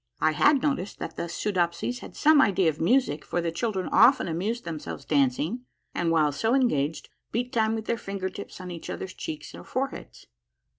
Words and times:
I 0.19 0.31
had 0.31 0.63
noticed 0.63 0.97
that 0.97 1.15
the 1.15 1.29
Soodopsies 1.29 1.99
had 1.99 2.15
some 2.15 2.41
idea 2.41 2.69
of 2.71 2.81
music, 2.81 3.23
for 3.23 3.39
the 3.39 3.51
children 3.51 3.87
often 3.91 4.27
amused 4.27 4.63
themselves 4.65 5.05
dancing, 5.05 5.67
and, 5.93 6.09
while 6.09 6.31
so 6.31 6.55
engaged, 6.55 7.09
beat 7.31 7.53
time 7.53 7.75
with 7.75 7.85
their 7.85 7.99
finger 7.99 8.29
tips 8.29 8.59
on 8.59 8.71
each 8.71 8.89
other's 8.89 9.13
cheeks 9.13 9.53
or 9.53 9.63
foreheads. 9.63 10.25